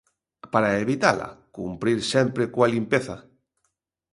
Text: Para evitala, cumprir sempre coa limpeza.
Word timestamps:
Para 0.53 0.77
evitala, 0.83 1.29
cumprir 1.57 1.99
sempre 2.13 2.43
coa 2.53 2.71
limpeza. 2.75 3.15